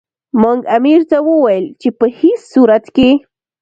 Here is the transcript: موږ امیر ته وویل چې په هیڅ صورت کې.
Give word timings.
موږ 0.41 0.59
امیر 0.77 1.01
ته 1.09 1.17
وویل 1.27 1.65
چې 1.81 1.89
په 1.97 2.05
هیڅ 2.19 2.41
صورت 2.53 2.85
کې. 2.95 3.09